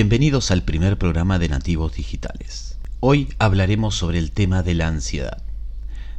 [0.00, 2.78] Bienvenidos al primer programa de Nativos Digitales.
[3.00, 5.42] Hoy hablaremos sobre el tema de la ansiedad.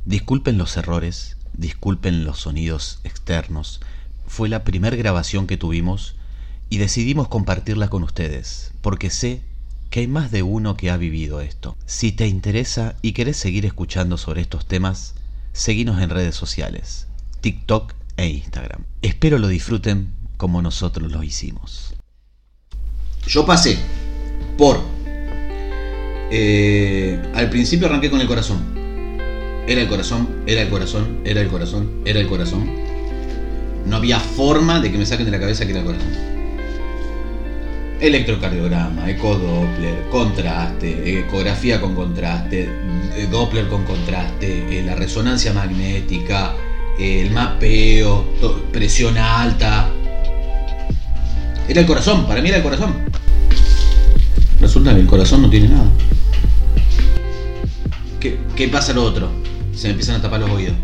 [0.04, 3.79] Disculpen los errores, disculpen los sonidos externos.
[4.27, 6.17] Fue la primera grabación que tuvimos
[6.69, 9.43] y decidimos compartirla con ustedes, porque sé
[9.89, 11.77] que hay más de uno que ha vivido esto.
[11.86, 15.16] Si te interesa y querés seguir escuchando sobre estos temas,
[15.54, 17.07] seguinos en redes sociales,
[17.39, 18.84] TikTok e Instagram.
[19.02, 21.96] Espero lo disfruten como nosotros lo hicimos.
[23.28, 23.78] Yo pasé
[24.58, 24.82] por.
[26.32, 28.80] eh, al principio arranqué con el corazón.
[29.68, 32.70] Era el corazón, era el corazón, era el corazón, era el corazón.
[33.86, 36.10] No había forma de que me saquen de la cabeza que era el corazón.
[38.00, 42.70] Electrocardiograma, ecodoppler, contraste, ecografía con contraste,
[43.16, 46.55] eh, Doppler con contraste, eh, la resonancia magnética,
[46.98, 48.26] el mapeo,
[48.72, 49.90] presión alta.
[51.68, 53.09] Era el corazón, para mí era el corazón.
[54.62, 55.90] Resulta que el corazón no tiene nada.
[58.20, 59.29] ¿Qué, qué pasa lo otro?
[59.74, 60.76] Se me empiezan a tapar los oídos.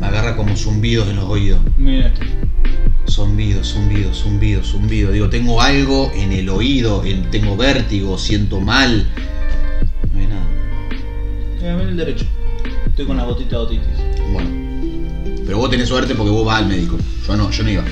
[0.00, 1.58] Me agarra como zumbidos en los oídos.
[1.76, 2.12] Mira,
[3.08, 5.10] Zumbido, zumbido, zumbido, zumbido.
[5.12, 9.06] Digo, tengo algo en el oído, en- tengo vértigo, siento mal.
[10.12, 10.42] No hay nada.
[11.60, 12.26] mira, mira el derecho.
[12.86, 13.86] Estoy con la gotita de otitis.
[14.32, 14.50] Bueno.
[15.46, 16.98] Pero vos tenés suerte porque vos vas al médico.
[17.26, 17.84] Yo no, yo no iba.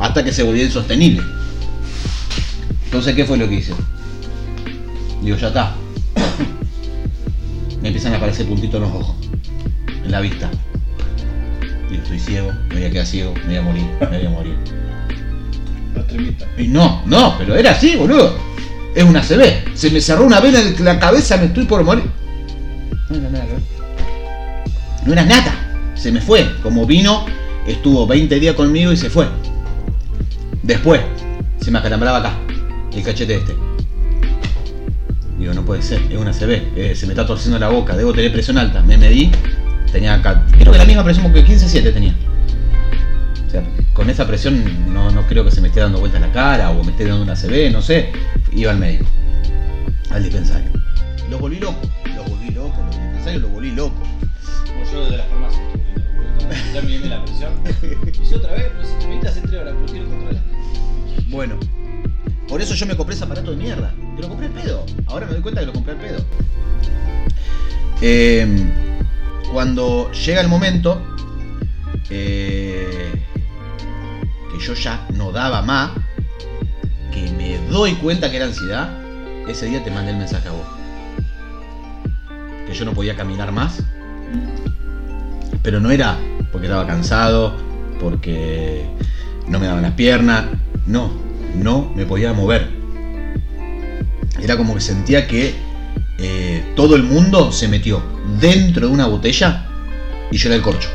[0.00, 1.22] Hasta que se volvió insostenible.
[2.90, 3.72] Entonces, ¿qué fue lo que hice?
[5.22, 5.76] Digo, ya está.
[7.80, 9.14] Me empiezan a aparecer puntitos en los ojos.
[10.04, 10.50] En la vista.
[11.88, 14.30] Digo, estoy ciego, me voy a quedar ciego, me voy a morir, me voy a
[14.30, 14.56] morir.
[16.58, 18.36] Y no, no, pero era así, boludo.
[18.96, 19.76] Es una CB.
[19.76, 22.10] Se me cerró una vena en la cabeza, me estoy por morir.
[23.08, 23.62] No era nada, que ver.
[25.06, 25.92] No era nada.
[25.94, 26.60] Se me fue.
[26.60, 27.24] Como vino,
[27.68, 29.28] estuvo 20 días conmigo y se fue.
[30.64, 31.00] Después,
[31.60, 32.34] se me acalambraba acá,
[32.98, 33.56] el cachete este.
[35.38, 36.76] Digo, no puede ser, es una CB.
[36.76, 38.82] eh, se me está torciendo la boca, debo tener presión alta.
[38.82, 39.30] Me medí,
[39.90, 42.14] tenía acá, creo que la misma presión que 15-7 tenía.
[43.46, 43.62] O sea,
[43.94, 46.84] con esa presión no, no creo que se me esté dando vueltas la cara o
[46.84, 48.12] me esté dando una CB, no sé.
[48.52, 49.06] Iba al médico,
[50.10, 50.70] al dispensario.
[51.30, 51.80] Lo volví loco,
[52.14, 54.02] lo volví loco, los dispensarios lo volví loco.
[54.66, 55.60] Como yo desde la farmacia.
[56.74, 57.52] Ya me la presión.
[58.20, 60.42] Y si otra vez, pues me hace 3 horas, pero quiero controlar.
[61.28, 61.56] Bueno,
[62.50, 63.94] por eso yo me compré ese aparato de mierda.
[64.16, 64.84] Que lo compré al pedo.
[65.06, 66.24] Ahora me doy cuenta que lo compré al pedo.
[68.02, 68.72] Eh,
[69.52, 71.00] cuando llega el momento
[72.10, 73.12] eh,
[74.50, 75.92] que yo ya no daba más,
[77.12, 78.98] que me doy cuenta que era ansiedad,
[79.48, 80.66] ese día te mandé el mensaje a vos.
[82.66, 83.80] Que yo no podía caminar más.
[85.62, 86.18] Pero no era
[86.50, 87.54] porque estaba cansado,
[88.00, 88.90] porque
[89.46, 90.46] no me daban las piernas.
[90.86, 92.68] No, no me podía mover.
[94.42, 95.54] Era como que sentía que
[96.18, 98.02] eh, todo el mundo se metió
[98.40, 99.66] dentro de una botella
[100.30, 100.88] y yo era el corcho.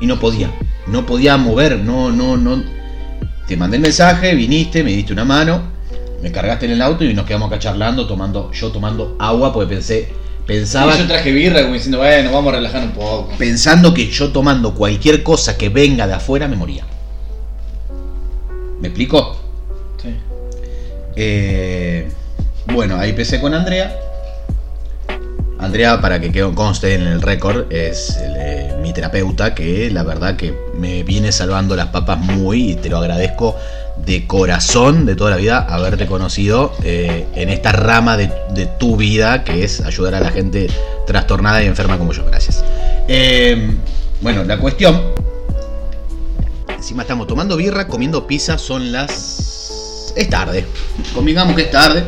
[0.00, 0.50] Y no podía,
[0.86, 2.62] no podía mover, no, no, no.
[3.46, 5.62] Te mandé el mensaje, viniste, me diste una mano,
[6.22, 9.74] me cargaste en el auto y nos quedamos acá charlando, tomando, yo tomando agua, porque
[9.74, 10.08] pensé,
[10.46, 13.32] pensaba, Sí, yo traje birra como diciendo, bueno, vamos a relajar un poco.
[13.38, 16.84] pensando que yo tomando cualquier cosa que venga de afuera me moría.
[18.82, 19.36] ¿Me explico?
[20.02, 20.08] Sí.
[21.14, 22.10] Eh,
[22.66, 23.96] bueno, ahí empecé con Andrea.
[25.60, 30.34] Andrea, para que quede conste en el récord, es eh, mi terapeuta que la verdad
[30.34, 33.56] que me viene salvando las papas muy y te lo agradezco
[34.04, 38.96] de corazón de toda la vida haberte conocido eh, en esta rama de, de tu
[38.96, 40.66] vida que es ayudar a la gente
[41.06, 42.24] trastornada y enferma como yo.
[42.24, 42.64] Gracias.
[43.06, 43.76] Eh,
[44.20, 45.00] bueno, la cuestión
[46.82, 50.12] Encima estamos tomando birra, comiendo pizza, son las...
[50.16, 50.66] Es tarde.
[51.14, 52.02] Convengamos que es tarde.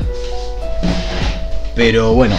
[1.77, 2.35] Pero bueno.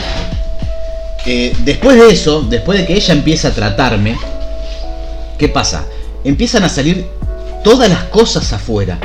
[1.25, 4.17] eh, después de eso, después de que ella empieza a tratarme,
[5.39, 5.85] ¿qué pasa?
[6.25, 7.07] Empiezan a salir
[7.63, 8.99] todas las cosas afuera.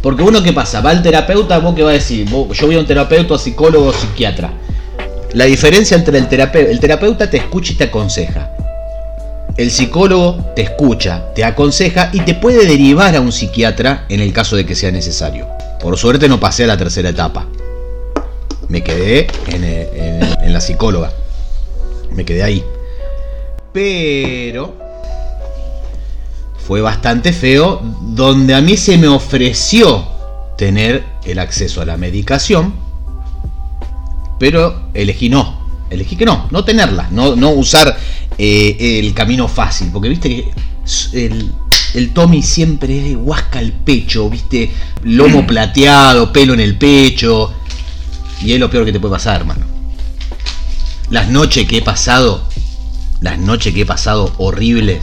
[0.00, 0.80] Porque uno, ¿qué pasa?
[0.80, 2.26] Va al terapeuta, vos qué va a decir?
[2.26, 4.50] Yo voy a un terapeuta, psicólogo, psiquiatra.
[5.34, 8.50] La diferencia entre el terapeuta, el terapeuta te escucha y te aconseja.
[9.56, 14.32] El psicólogo te escucha, te aconseja y te puede derivar a un psiquiatra en el
[14.32, 15.46] caso de que sea necesario.
[15.80, 17.46] Por suerte no pasé a la tercera etapa.
[18.68, 21.12] Me quedé en, eh, en la psicóloga.
[22.10, 22.64] Me quedé ahí.
[23.72, 24.74] Pero
[26.66, 30.06] fue bastante feo donde a mí se me ofreció
[30.56, 32.74] tener el acceso a la medicación,
[34.38, 35.60] pero elegí no.
[35.90, 37.98] Elegí que no, no tenerla, no, no usar
[38.44, 40.50] eh, el camino fácil, porque viste que
[41.12, 41.52] el-
[41.94, 44.70] el Tommy siempre huasca el pecho, viste,
[45.04, 47.52] lomo plateado, pelo en el pecho.
[48.40, 49.64] Y es lo peor que te puede pasar, hermano.
[51.10, 52.42] Las noches que he pasado,
[53.20, 55.02] las noches que he pasado horribles,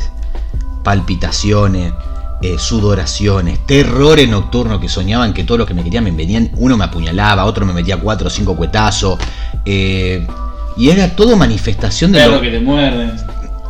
[0.84, 1.94] palpitaciones,
[2.42, 6.76] eh, sudoraciones, terrores nocturnos que soñaban que todos los que me querían me venían, uno
[6.78, 9.20] me apuñalaba, otro me metía cuatro o cinco cuetazos.
[9.66, 10.26] eh,
[10.78, 13.12] y era todo manifestación de Perro lo que te muerden.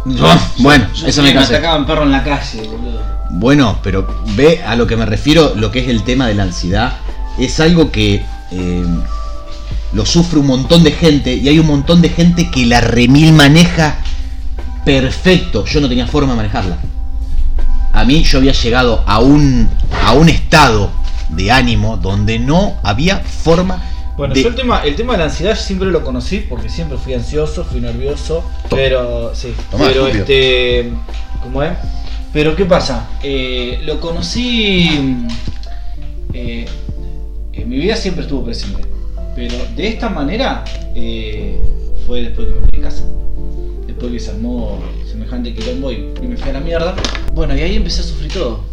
[0.06, 0.28] No,
[0.60, 1.56] bueno, Yo eso sé me cansé.
[1.56, 3.02] atacaban perro en la calle, boludo.
[3.32, 6.44] Bueno, pero ve a lo que me refiero, lo que es el tema de la
[6.44, 6.94] ansiedad,
[7.38, 8.86] es algo que eh,
[9.94, 13.34] lo sufre un montón de gente y hay un montón de gente que la remil
[13.34, 13.98] maneja
[14.86, 15.66] perfecto.
[15.66, 16.78] Yo no tenía forma de manejarla.
[17.94, 19.70] A mí yo había llegado a un,
[20.04, 20.92] a un estado
[21.30, 23.82] de ánimo donde no había forma
[24.20, 24.44] Bueno, de...
[24.44, 27.64] yo el tema, el tema de la ansiedad siempre lo conocí porque siempre fui ansioso,
[27.64, 30.24] fui nervioso, pero sí, Tomá, pero estúpido.
[30.24, 30.92] este,
[31.42, 31.72] ¿cómo es?
[32.34, 35.26] Pero qué pasa, Eh, lo conocí,
[36.34, 36.66] eh,
[37.54, 38.82] en mi vida siempre estuvo presente,
[39.38, 41.58] pero de esta manera eh,
[42.06, 43.04] fue después que me fui de casa,
[43.88, 46.94] después que se armó semejante quilombo y, y me fui a la mierda.
[47.34, 48.66] Bueno, y ahí empecé a sufrir todo.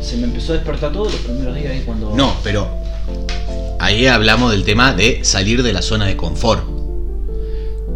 [0.00, 2.14] Se me empezó a despertar todo los primeros días ahí cuando.
[2.14, 2.79] No, pero
[3.80, 6.62] ahí hablamos del tema de salir de la zona de confort.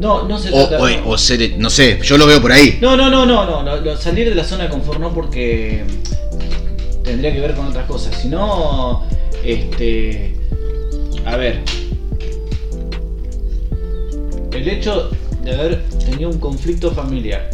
[0.01, 2.79] no, no se trata o- o ser, no sé, yo lo veo por ahí.
[2.81, 5.85] No, no, no, no, no, no, salir de la zona de confort no porque
[7.03, 9.03] tendría que ver con otras cosas, sino,
[9.45, 10.35] este,
[11.25, 11.63] a ver,
[14.53, 15.11] el hecho
[15.43, 17.49] de haber tenido un conflicto familiar,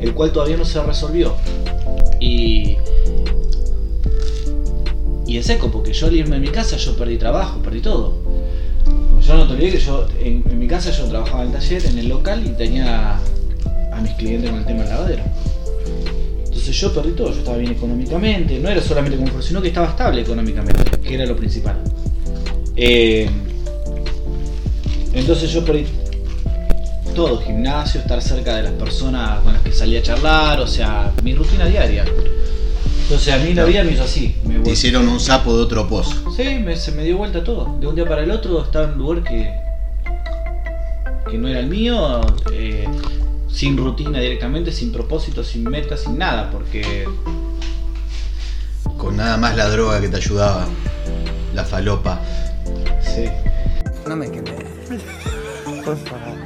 [0.00, 1.34] el cual todavía no se resolvió,
[2.20, 2.76] y
[5.28, 8.14] y en seco, porque yo al irme a mi casa yo perdí trabajo, perdí todo.
[9.10, 11.54] Porque Yo no te olvidé que yo en, en mi casa yo trabajaba en el
[11.54, 13.20] taller, en el local y tenía
[13.92, 15.22] a mis clientes con el tema del lavadero.
[16.46, 19.88] Entonces yo perdí todo, yo estaba bien económicamente, no era solamente confort, sino que estaba
[19.88, 21.76] estable económicamente, que era lo principal.
[22.74, 23.28] Eh,
[25.12, 25.84] entonces yo perdí
[27.14, 31.12] todo, gimnasio, estar cerca de las personas con las que salía a charlar, o sea,
[31.22, 32.06] mi rutina diaria.
[33.02, 34.36] Entonces a mí la vida me hizo así.
[34.58, 36.30] Me Te hicieron un sapo de otro pozo.
[36.36, 37.76] Sí, me- se me dio vuelta todo.
[37.80, 39.52] De un día para el otro estaba en un lugar que,
[41.30, 42.20] que no era el mío,
[42.52, 42.86] eh,
[43.50, 47.04] sin rutina directamente, sin propósito, sin meta, sin nada, porque
[48.96, 50.66] Con nada más la droga que te ayudaba.
[51.54, 52.20] La falopa.
[53.00, 53.24] sí.
[54.06, 54.54] No me quemes.
[55.84, 56.38] Por favor.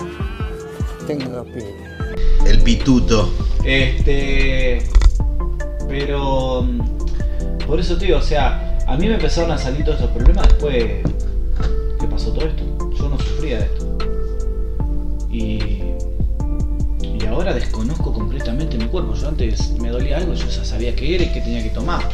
[1.07, 1.67] Tengo pila.
[2.47, 3.33] El pituto.
[3.65, 4.83] Este.
[5.89, 6.67] Pero.
[7.73, 10.47] Por eso te digo, o sea, a mí me empezaron a salir todos estos problemas
[10.47, 10.75] después
[11.99, 12.63] que pasó todo esto.
[12.99, 13.99] Yo no sufría de esto.
[15.31, 15.59] Y.
[17.03, 19.15] Y ahora desconozco completamente mi cuerpo.
[19.15, 22.07] Yo antes me dolía algo, yo ya sabía qué era y qué tenía que tomar.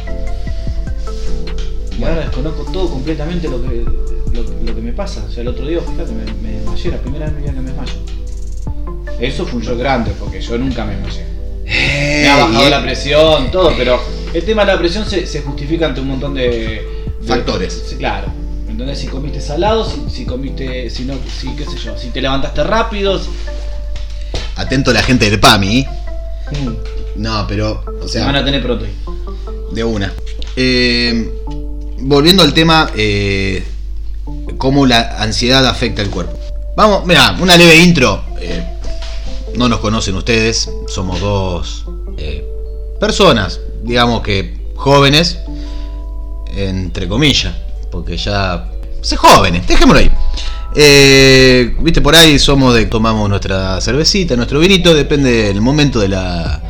[1.99, 3.83] Y ahora desconozco todo completamente lo que,
[4.31, 5.25] lo, lo que me pasa.
[5.27, 7.53] O sea, el otro día, fíjate, me, me desmayé, la primera vez en mi vida
[7.53, 9.19] que me desmayo.
[9.19, 11.25] Eso fue un shock grande, porque yo nunca me desmayé.
[11.65, 13.99] Me ha bajado la presión, todo, pero
[14.33, 16.47] el tema de la presión se, se justifica ante un montón de,
[17.21, 17.95] de- Factores.
[17.97, 18.27] claro.
[18.69, 22.21] Entonces si comiste salado, si, si comiste, si no, si qué sé yo, si te
[22.21, 23.19] levantaste rápido.
[23.19, 23.29] si-
[24.55, 25.85] Atento a la gente del PAMI.
[26.51, 28.85] Mm, No, pero, o se van a sea, tener pronto
[29.71, 30.13] de una.
[30.55, 31.29] Eh,
[31.99, 33.63] volviendo al tema, eh,
[34.57, 36.37] cómo la ansiedad afecta el cuerpo.
[36.77, 38.23] Vamos, mira, una leve intro.
[38.39, 38.63] Eh,
[39.55, 41.85] no nos conocen ustedes, somos dos
[42.17, 42.45] eh,
[42.99, 43.59] personas,
[43.89, 45.39] digamos que jóvenes,
[46.55, 47.53] entre comillas,
[47.91, 48.69] porque ya...
[49.01, 50.11] Sé jóvenes, dejémoslo ahí.
[50.75, 56.09] Eh, Viste, por ahí somos de tomamos nuestra cervecita, nuestro vinito, depende del momento de
[56.09, 56.61] la,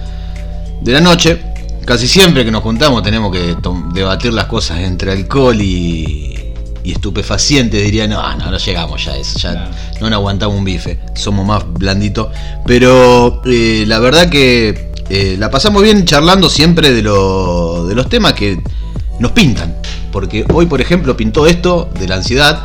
[0.81, 1.41] de la noche.
[1.85, 3.55] Casi siempre que nos juntamos tenemos que
[3.93, 7.83] debatir las cosas entre alcohol y, y estupefacientes.
[7.83, 11.45] Diría, no, no, no llegamos ya a eso, ya no nos aguantamos un bife, somos
[11.45, 12.27] más blanditos.
[12.65, 18.07] Pero eh, la verdad que eh, la pasamos bien charlando siempre de, lo- de los
[18.09, 18.59] temas que
[19.19, 19.75] nos pintan.
[20.11, 22.63] Porque hoy, por ejemplo, pintó esto de la ansiedad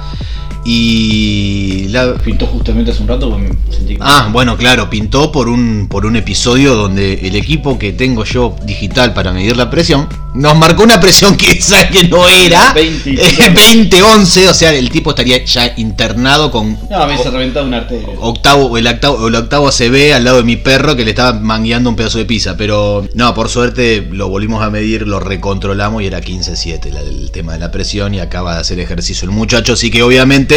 [0.64, 3.96] y la, Pintó justamente hace un rato porque me sentí.
[4.00, 8.56] Ah, bueno, claro, pintó por un, por un episodio donde el equipo que tengo yo
[8.64, 13.10] digital para medir la presión nos marcó una presión que esa que no era 20.
[13.14, 17.64] eh, 20 11, o sea, el tipo estaría ya internado con No, me hizo reventar
[17.64, 18.08] una arteria.
[18.18, 21.88] octavo, el octavo, el octavo CB al lado de mi perro que le estaba mangueando
[21.90, 22.56] un pedazo de pizza.
[22.56, 27.30] Pero no, por suerte lo volvimos a medir, lo recontrolamos y era 15-7 la- el
[27.30, 29.74] tema de la presión y acaba de hacer ejercicio el muchacho.
[29.74, 30.53] Así que obviamente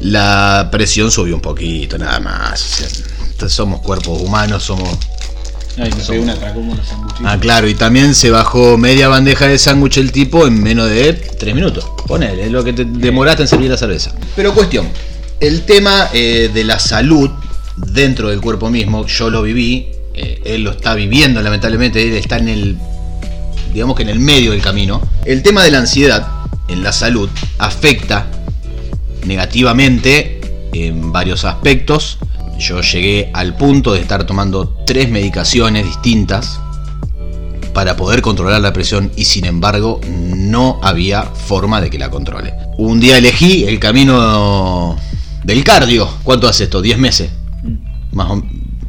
[0.00, 2.62] la presión subió un poquito, nada más.
[2.62, 4.98] O sea, somos cuerpos humanos, somos
[5.78, 6.34] Ay, me.
[7.24, 11.12] Ah, claro, y también se bajó media bandeja de sándwich el tipo en menos de
[11.12, 11.86] 3 minutos.
[12.06, 14.12] Ponele, es lo que te demoraste en servir la cerveza.
[14.34, 14.88] Pero cuestión,
[15.38, 17.30] el tema eh, de la salud
[17.76, 22.38] dentro del cuerpo mismo, yo lo viví, eh, él lo está viviendo lamentablemente, él está
[22.38, 22.78] en el,
[23.74, 25.02] digamos que en el medio del camino.
[25.26, 26.26] El tema de la ansiedad
[26.68, 27.28] en la salud
[27.58, 28.26] afecta
[29.26, 30.40] negativamente
[30.72, 32.18] en varios aspectos.
[32.58, 36.58] Yo llegué al punto de estar tomando tres medicaciones distintas
[37.74, 42.54] para poder controlar la presión y sin embargo no había forma de que la controle.
[42.78, 44.96] Un día elegí el camino
[45.44, 46.08] del cardio.
[46.22, 46.82] ¿Cuánto hace esto?
[46.82, 47.30] ¿10 meses?
[48.12, 48.42] Más o,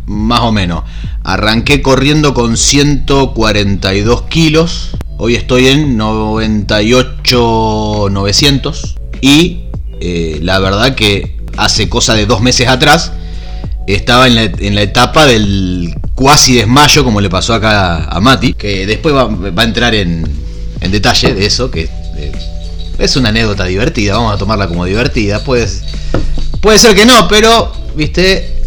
[0.05, 0.83] más o menos.
[1.23, 4.91] Arranqué corriendo con 142 kilos.
[5.17, 8.95] Hoy estoy en 98, 900.
[9.19, 9.66] Y
[9.99, 13.11] eh, la verdad que hace cosa de dos meses atrás
[13.87, 19.15] estaba en la, etapa del cuasi desmayo, como le pasó acá a Mati, que después
[19.15, 20.29] va, a entrar en,
[20.81, 22.31] en detalle de eso, que eh,
[22.99, 25.83] es una anécdota divertida, vamos a tomarla como divertida, pues,
[26.61, 28.57] puede ser que no, pero, viste,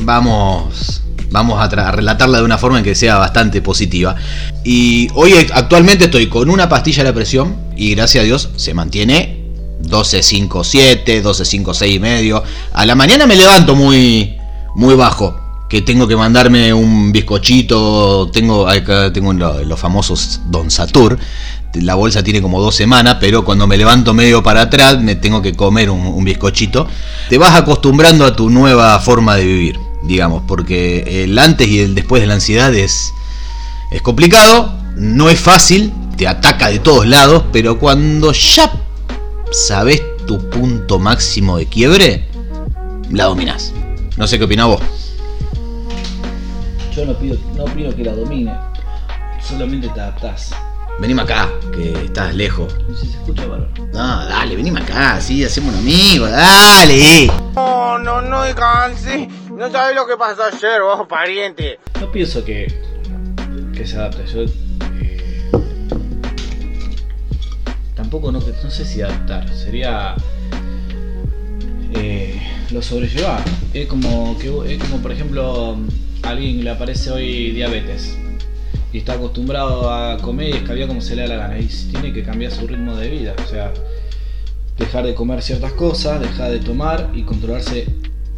[0.00, 4.16] vamos, vamos a, a relatarla de una forma en que sea bastante positiva.
[4.64, 8.48] Y hoy eh, actualmente estoy con una pastilla de la presión y gracias a Dios
[8.56, 9.41] se mantiene
[9.82, 12.42] 12.57, 12.56 y medio.
[12.72, 14.36] A la mañana me levanto muy,
[14.74, 15.38] muy bajo.
[15.68, 18.30] Que tengo que mandarme un bizcochito.
[18.30, 21.18] Tengo acá tengo lo- los famosos Don Satur.
[21.74, 25.40] La bolsa tiene como dos semanas, pero cuando me levanto medio para atrás me tengo
[25.40, 26.86] que comer un, un bizcochito.
[27.30, 31.94] Te vas acostumbrando a tu nueva forma de vivir, digamos, porque el antes y el
[31.94, 33.14] después de la ansiedad es,
[33.90, 38.70] es complicado, no es fácil, te ataca de todos lados, pero cuando ya
[39.52, 42.26] sabes tu punto máximo de quiebre,
[43.10, 43.72] la dominás.
[44.16, 44.80] No sé qué opinás vos.
[46.94, 48.54] Yo no, pido, no opino que la domine,
[49.40, 50.54] solamente te adaptás.
[51.00, 52.76] Venime acá, que estás lejos.
[52.86, 53.68] No sé si se escucha, varón.
[53.92, 57.30] No, dale, venime acá, sí, hacemos un amigo, dale.
[57.54, 59.28] No, no, no, Gansi.
[59.50, 61.78] No sabes lo que pasó ayer, vos, pariente.
[62.00, 62.66] No pienso que,
[63.74, 64.26] que se adapte.
[64.26, 64.44] Yo
[68.12, 69.48] tampoco no, no sé si adaptar.
[69.56, 70.14] Sería
[71.94, 72.38] eh,
[72.70, 73.42] lo sobrellevar.
[73.72, 75.78] Es como que es como por ejemplo
[76.22, 78.18] a alguien le aparece hoy diabetes
[78.92, 82.12] y está acostumbrado a comer y escabiar como se le da la gana y tiene
[82.12, 83.34] que cambiar su ritmo de vida.
[83.42, 83.72] O sea,
[84.76, 87.86] dejar de comer ciertas cosas, dejar de tomar y controlarse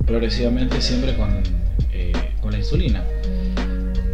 [0.06, 1.42] progresivamente siempre con,
[1.92, 3.02] eh, con la insulina.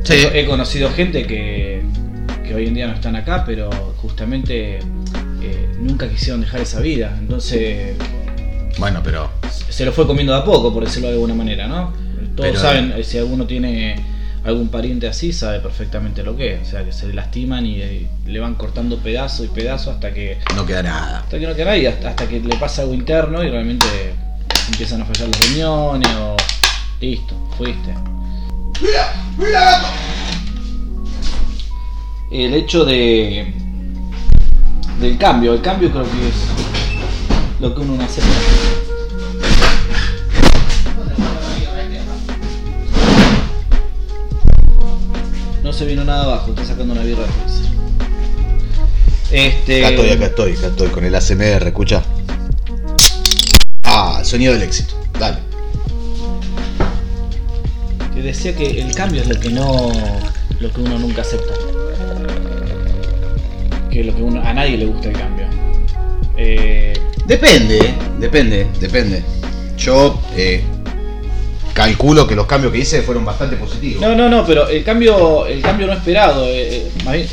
[0.05, 0.14] Sí.
[0.33, 1.83] He conocido gente que,
[2.49, 3.69] que hoy en día no están acá, pero
[4.00, 4.79] justamente
[5.81, 7.17] nunca quisieron dejar esa vida.
[7.19, 7.97] Entonces
[8.79, 9.31] Bueno, pero
[9.69, 11.93] se lo fue comiendo de a poco, por decirlo de alguna manera, ¿no?
[12.37, 13.97] Todos Pero- saben, eh, si alguno tiene
[14.45, 16.69] algún pariente así, sabe perfectamente lo que es.
[16.69, 20.15] O sea, que se le lastiman y eh, le van cortando pedazo y pedazo hasta
[20.15, 21.21] que no queda nada.
[21.21, 23.87] hasta que no queda nadie, hasta, hasta que le pasa algo interno y realmente
[24.71, 26.37] empiezan a fallar los riñones o
[27.01, 27.95] listo, fuiste.
[32.31, 33.53] El hecho de
[35.00, 36.35] del cambio, el cambio creo que es
[37.59, 38.28] lo que uno no acepta.
[45.62, 47.30] No se vino nada abajo, está sacando una birra de.
[49.47, 49.87] Este.
[49.87, 52.02] Acá estoy, acá estoy, acá estoy con el ACMR, escucha.
[53.85, 54.95] Ah, el sonido del éxito.
[55.19, 55.38] Dale.
[58.12, 59.92] Que decía que el cambio es lo que no.
[60.59, 61.70] lo que uno nunca acepta.
[64.00, 64.40] Que lo que uno.
[64.42, 65.45] a nadie le gusta el cambio.
[66.35, 66.95] Eh,
[67.26, 69.23] Depende, eh, depende, depende.
[69.76, 70.62] Yo eh,
[71.75, 74.00] calculo que los cambios que hice fueron bastante positivos.
[74.00, 75.45] no, no, no, pero el cambio.
[75.47, 76.47] el cambio no esperado.
[76.49, 77.26] eh, más bien,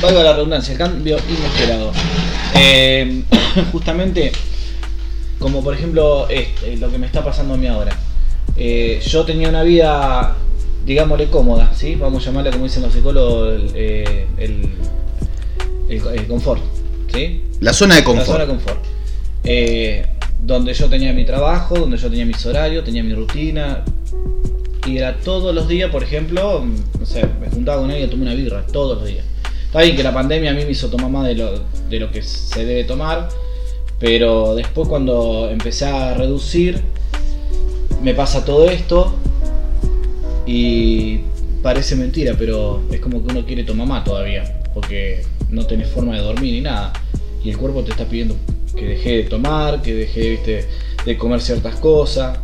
[0.00, 1.92] valga la redundancia, el cambio inesperado.
[3.72, 4.32] Justamente.
[5.38, 7.94] Como por ejemplo este, lo que me está pasando a mí ahora.
[9.06, 10.34] Yo tenía una vida,
[10.86, 11.94] digámosle, cómoda, ¿sí?
[11.94, 14.70] Vamos a llamarla como dicen los psicólogos, el, el-
[15.88, 16.62] el- el confort,
[17.12, 17.42] ¿sí?
[17.60, 18.40] La zona de La zona confort.
[18.40, 18.84] de confort.
[19.44, 20.06] Eh,
[20.42, 23.84] donde yo tenía mi trabajo, donde yo tenía mis horarios, tenía mi rutina.
[24.86, 26.64] Y era todos los días, por ejemplo,
[27.00, 29.24] no sé, me juntaba con alguien y tomé una birra, todos los días.
[29.64, 32.10] Está bien que la pandemia a mí me hizo tomar más de lo, de lo
[32.12, 33.28] que se debe tomar,
[33.98, 36.80] pero después cuando empecé a reducir,
[38.02, 39.12] me pasa todo esto
[40.46, 41.20] y
[41.62, 46.14] parece mentira, pero es como que uno quiere tomar más todavía, porque no tenés forma
[46.14, 46.92] de dormir ni nada.
[47.42, 48.36] Y el cuerpo te está pidiendo
[48.74, 50.66] que deje de tomar, que deje
[51.04, 52.38] de comer ciertas cosas.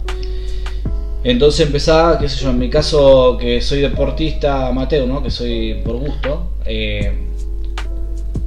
[1.25, 5.23] Entonces empezaba, qué sé yo, en mi caso que soy deportista amateur, ¿no?
[5.23, 7.13] Que soy por gusto, eh,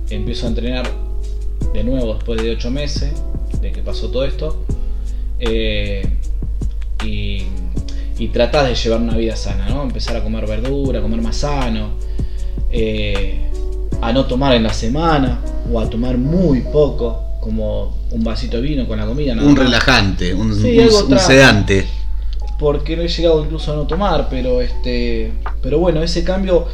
[0.10, 0.90] empiezo a entrenar
[1.74, 3.12] de nuevo después de ocho meses
[3.62, 4.66] de que pasó todo esto.
[5.40, 6.06] eh,
[7.06, 7.44] y,
[8.18, 9.84] y tratás de llevar una vida sana, ¿no?
[9.84, 11.92] Empezar a comer verdura, comer más sano,
[12.72, 13.45] eh,
[14.08, 15.40] a no tomar en la semana
[15.72, 19.36] o a tomar muy poco, como un vasito de vino con la comida.
[19.36, 19.64] nada Un más.
[19.64, 21.86] relajante, un, Sí, un- sedante.
[22.60, 25.32] porque no he llegado incluso a no tomar, pero este,
[25.62, 26.68] pero bueno, ese cambio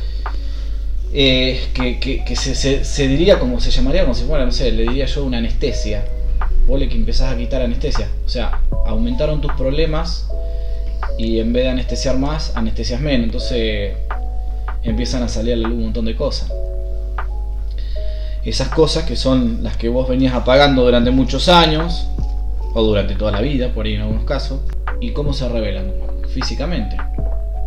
[1.14, 4.52] eh, que, que- que se, se- se diría como se llamaría como si fuera, no
[4.52, 6.06] sé, le diría yo una anestesia.
[6.68, 10.28] Vos le que empezás a quitar anestesia, o sea, aumentaron tus problemas
[11.18, 13.94] y en vez de anestesiar más, anestesias menos, entonces
[14.84, 16.50] empiezan a salir a la luz un montón de cosas.
[18.44, 22.08] Esas cosas que son las que vos venías apagando durante muchos años,
[22.74, 24.60] o durante toda la vida, por ahí en algunos casos,
[25.00, 25.92] y cómo se revelan
[26.34, 26.98] físicamente,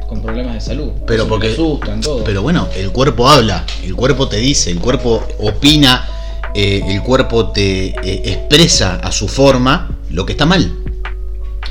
[0.09, 0.91] con problemas de salud.
[1.07, 2.25] Pero porque- asustan, todo.
[2.25, 6.09] Pero bueno, el cuerpo habla, el cuerpo te dice, el cuerpo opina,
[6.55, 10.73] eh, el cuerpo te eh, expresa a su forma lo que está mal.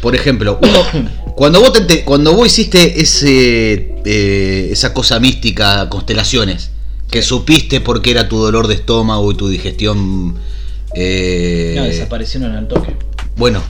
[0.02, 0.60] Por ejemplo,
[0.94, 6.70] uno, cuando vos, te cuando vos hiciste ese, eh, esa cosa mística, constelaciones,
[7.13, 10.34] que supiste por qué era tu dolor de estómago y tu digestión...
[10.96, 12.96] eh, No, desaparecieron al toque.
[13.38, 13.62] bueno,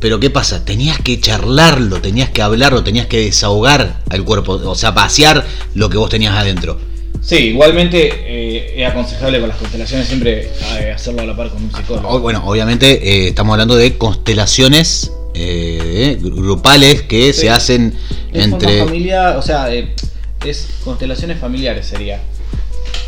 [0.00, 0.64] pero ¿qué pasa?
[0.64, 5.46] Tenías que charlarlo, tenías que hablarlo, tenías que desahogar al cuerpo, o sea, vaciar
[5.76, 6.76] lo que vos tenías adentro.
[7.20, 11.62] Sí, igualmente eh, es aconsejable con las constelaciones siempre eh, hacerlo a la par con
[11.62, 12.18] un psicólogo.
[12.18, 12.86] bueno, obviamente
[13.26, 17.42] eh, estamos hablando de constelaciones eh, gru- grupales que Sí.
[17.42, 17.94] se hacen
[18.32, 18.78] Es entre...
[18.78, 22.20] forma familiar, o sea, es constelaciones familiares sería.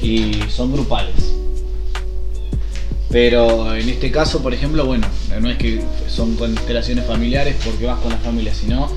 [0.04, 1.34] Y son grupales.
[3.08, 5.06] Pero en este caso, por ejemplo, bueno,
[5.40, 8.90] no es que son constelaciones familiares porque vas con la familia, sino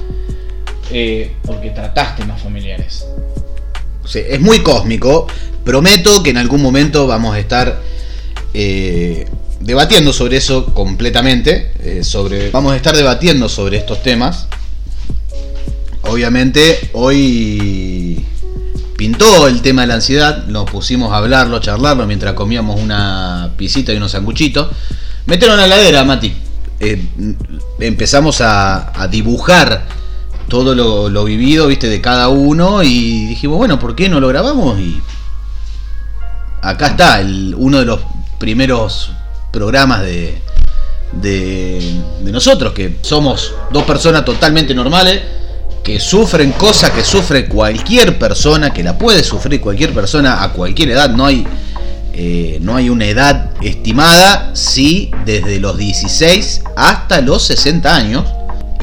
[0.92, 3.06] eh, porque trataste más familiares.
[4.06, 5.28] Sí, es muy cósmico.
[5.64, 7.82] Prometo que en algún momento vamos a estar
[8.54, 9.28] eh,
[9.60, 11.72] debatiendo sobre eso completamente.
[11.84, 14.48] eh, sobre, vamos a estar debatiendo sobre estos temas.
[16.04, 18.26] Obviamente hoy
[18.98, 20.46] pintó el tema de la ansiedad.
[20.48, 24.68] Nos pusimos a hablarlo, charlarlo mientras comíamos una pisita y unos sanguchitos.
[25.28, 26.34] Metieron a la heladera, Mati.
[26.80, 27.02] Eh,
[27.80, 29.86] empezamos a, a dibujar
[30.48, 34.28] todo lo, lo vivido, viste, de cada uno y dijimos, bueno, ¿por qué no lo
[34.28, 34.80] grabamos?
[34.80, 35.02] Y
[36.62, 38.00] acá está, el, uno de los
[38.40, 39.12] primeros
[39.52, 40.42] programas de,
[41.12, 45.22] de, de nosotros, que somos dos personas totalmente normales,
[45.84, 50.92] que sufren cosas que sufre cualquier persona, que la puede sufrir cualquier persona a cualquier
[50.92, 51.48] edad, no hay,
[52.14, 58.26] eh, no hay una edad estimada, sí, desde los 16 hasta los 60 años.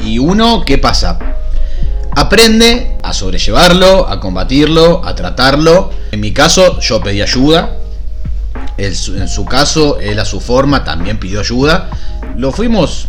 [0.03, 1.19] Y uno, ¿qué pasa?
[2.15, 5.91] Aprende a sobrellevarlo, a combatirlo, a tratarlo.
[6.11, 7.77] En mi caso, yo pedí ayuda.
[8.77, 11.89] En su caso, él a su forma también pidió ayuda.
[12.37, 13.07] Lo fuimos,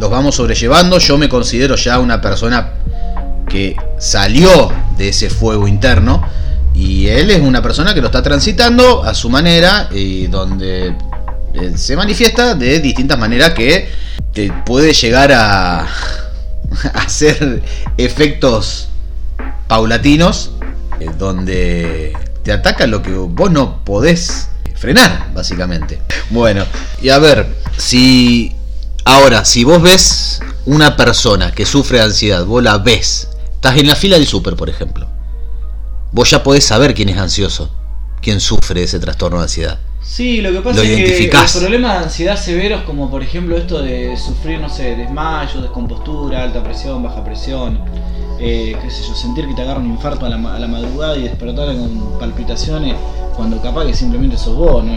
[0.00, 0.98] los vamos sobrellevando.
[0.98, 2.72] Yo me considero ya una persona
[3.50, 6.26] que salió de ese fuego interno.
[6.74, 10.94] Y él es una persona que lo está transitando a su manera y donde
[11.52, 13.90] eh, se manifiesta de distintas maneras que
[14.32, 15.86] te puede llegar a
[16.94, 17.62] hacer
[17.98, 18.88] efectos
[19.66, 20.52] paulatinos
[21.00, 26.00] eh, donde te ataca lo que vos no podés frenar, básicamente.
[26.30, 26.64] Bueno,
[27.02, 28.54] y a ver, si
[29.04, 33.28] ahora, si vos ves una persona que sufre de ansiedad, vos la ves,
[33.60, 35.06] estás en la fila del súper, por ejemplo,
[36.12, 37.70] vos ya podés saber quién es ansioso,
[38.22, 39.78] quién sufre ese trastorno de ansiedad.
[40.02, 43.58] Sí, lo que pasa Lo es que el problema de ansiedad severos como por ejemplo
[43.58, 47.78] esto de sufrir, no sé, desmayo, descompostura, alta presión, baja presión,
[48.40, 51.18] eh, qué sé yo, sentir que te agarra un infarto a la, a la madrugada
[51.18, 52.96] y despertar con palpitaciones
[53.36, 54.94] cuando capaz que simplemente sos vos, no,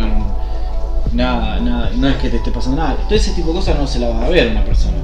[1.12, 2.96] nada, nada, no es que te esté pasando nada.
[3.10, 5.03] Todo ese tipo de cosas no se la va a ver una persona.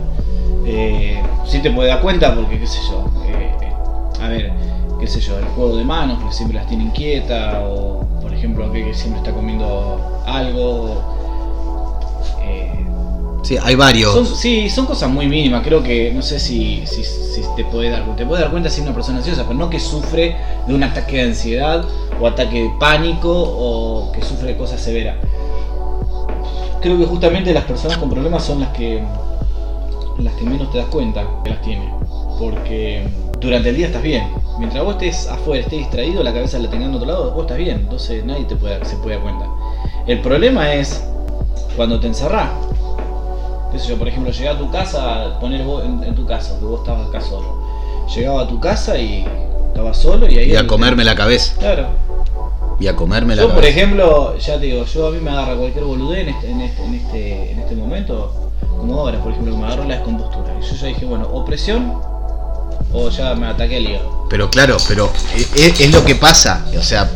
[0.66, 3.52] Eh, sí te puede dar cuenta porque, qué sé yo, eh,
[4.22, 4.52] a ver,
[5.00, 8.66] qué sé yo, el juego de manos, porque siempre las tiene inquietas, o por ejemplo,
[8.66, 11.02] aquel que siempre está comiendo algo.
[12.44, 12.86] eh,
[13.42, 14.14] Sí, hay varios.
[14.14, 17.90] son, sí, son cosas muy mínimas, creo que no sé si, si, si te puede
[17.90, 20.36] dar te puede dar cuenta si es una persona ansiosa, pero no que sufre
[20.68, 21.84] de un ataque de ansiedad
[22.20, 25.16] o ataque de pánico o que sufre de cosas severas.
[26.82, 29.02] Creo que justamente las personas con problemas son las que
[30.20, 31.92] las que menos te das cuenta que las tiene,
[32.40, 33.08] porque
[33.40, 34.28] durante el día estás bien.
[34.58, 37.58] Mientras vos estés afuera, estés distraído, la cabeza la tengas en otro lado, vos estás
[37.58, 39.46] bien, entonces nadie te puede, se puede dar cuenta.
[40.08, 41.04] El problema es
[41.76, 42.50] cuando te encerrás.
[43.78, 46.66] Sé yo, por ejemplo, llegar a tu casa, poner vos en, en tu casa, que
[46.66, 47.62] vos estabas acá solo.
[48.14, 49.26] llegaba a tu casa y
[49.68, 50.52] estaba solo y ahí.
[50.52, 51.54] Y a comerme la cabeza.
[51.60, 51.86] Claro.
[52.80, 53.78] Y a comerme la Yo, por cabeza.
[53.78, 56.84] ejemplo, ya te digo, yo a mí me agarra cualquier boludez en este, en este,
[56.84, 60.54] en este, en este momento, como ahora, por ejemplo, que me agarró la descompostura.
[60.60, 61.94] Y yo ya dije, bueno, o presión
[62.94, 64.26] o ya me ataqué el hígado.
[64.30, 65.12] Pero claro, pero
[65.56, 66.66] es, es lo que pasa.
[66.78, 67.10] O sea,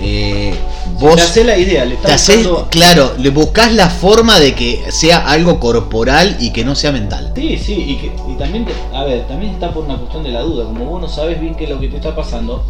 [0.00, 0.54] eh,
[1.00, 4.84] vos Te haces la idea, le estás buscando- claro, le buscas la forma de que
[4.90, 7.32] sea algo corporal y que no sea mental.
[7.34, 10.30] Sí, sí, y, que, y también, te- a ver, también está por una cuestión de
[10.30, 10.64] la duda.
[10.64, 12.64] Como vos no sabes bien qué es lo que te está pasando,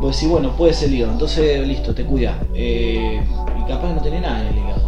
[0.00, 2.34] vos decís, bueno, puede ser el hígado, entonces listo, te cuidas.
[2.54, 3.22] Eh,
[3.58, 4.83] y capaz que no tenés nada en el hígado.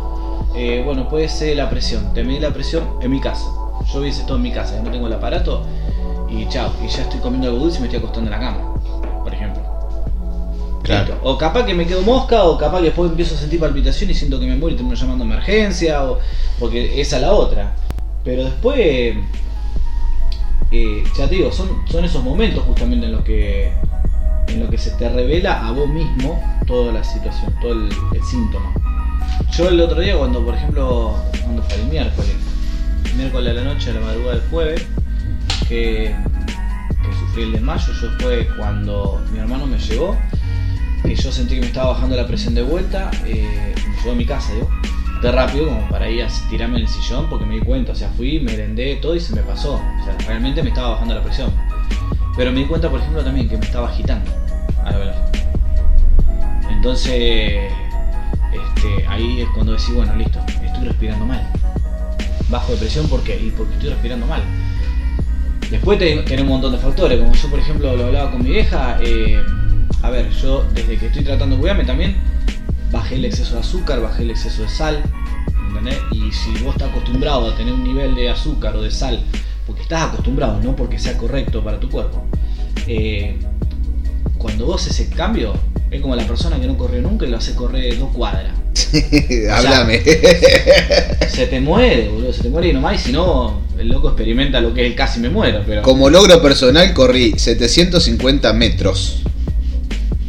[0.56, 3.44] Eh, bueno, puede ser la presión, te medí la presión en mi casa.
[3.92, 5.62] Yo hubiese todo en mi casa, no tengo el aparato
[6.30, 8.74] y chao, y ya estoy comiendo algo dulce y me estoy acostando en la cama,
[9.22, 9.62] por ejemplo.
[10.82, 11.18] Listo.
[11.22, 14.14] O capaz que me quedo mosca, o capaz que después empiezo a sentir palpitación y
[14.14, 16.20] siento que me muero y termino llamando a emergencia, o
[16.58, 17.74] porque esa es la otra.
[18.24, 18.78] Pero después,
[20.70, 23.72] eh, ya te digo, son, son esos momentos justamente en los que
[24.48, 28.22] en lo que se te revela a vos mismo toda la situación, todo el, el
[28.22, 28.85] síntoma.
[29.56, 32.34] Yo el otro día cuando, por ejemplo, cuando fue el miércoles,
[33.16, 34.86] miércoles a la noche, a la madrugada del jueves,
[35.68, 36.14] que,
[37.18, 40.16] sufrí el desmayo, yo fue cuando mi hermano me llevó,
[41.02, 44.14] que yo sentí que me estaba bajando la presión de vuelta, eh, me llevó a
[44.14, 44.68] mi casa, digo,
[45.22, 47.94] de rápido como para ir a tirarme en el sillón porque me di cuenta, o
[47.94, 51.22] sea, fui, merendé todo y se me pasó, o sea, realmente me estaba bajando la
[51.22, 51.50] presión.
[52.36, 54.30] Pero me di cuenta, por ejemplo, también que me estaba agitando
[54.84, 55.30] al hablar.
[56.70, 57.72] Entonces,
[58.56, 61.48] este, ahí es cuando decís, bueno, listo, estoy respirando mal.
[62.48, 63.36] Bajo de presión, ¿por qué?
[63.40, 64.42] Y porque estoy respirando mal.
[65.70, 68.50] Después te- tiene un montón de factores, como yo por ejemplo lo hablaba con mi
[68.50, 69.42] vieja, eh,
[70.02, 72.16] a ver, yo desde que estoy tratando de cuidarme también,
[72.92, 75.02] bajé el exceso de azúcar, bajé el exceso de sal,
[75.68, 75.98] ¿entendés?
[76.12, 79.20] Y si vos estás acostumbrado a tener un nivel de azúcar o de sal,
[79.66, 82.24] porque estás acostumbrado, no porque sea correcto para tu cuerpo,
[82.86, 83.36] eh,
[84.38, 85.54] cuando vos ese cambio,
[85.90, 88.52] es como la persona que no corrió nunca y lo hace correr dos cuadras.
[89.52, 90.00] Háblame.
[91.28, 94.60] Se te muere, boludo, se te muere y nomás, y si no, el loco experimenta
[94.60, 95.82] lo que es el casi me muero, pero...
[95.82, 99.22] Como logro personal corrí 750 metros.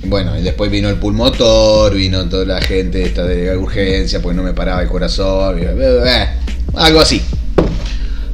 [0.06, 4.44] Bueno, y después vino el pulmotor, vino toda la gente esta de urgencia, porque no
[4.44, 6.28] me paraba el corazón, y- eh,
[6.76, 7.22] algo así.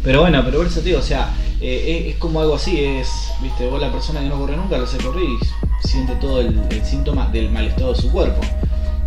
[0.03, 3.07] Pero bueno, pero por eso digo, o sea, eh, es, es como algo así, es,
[3.41, 5.38] viste, vos la persona que no corre nunca lo hace correr y
[5.83, 8.41] siente todo el, el síntoma del mal estado de su cuerpo.